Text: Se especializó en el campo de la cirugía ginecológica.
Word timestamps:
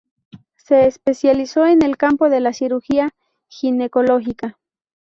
Se 0.55 0.87
especializó 0.87 1.67
en 1.67 1.83
el 1.83 1.95
campo 1.95 2.31
de 2.31 2.39
la 2.39 2.53
cirugía 2.53 3.11
ginecológica. 3.49 4.57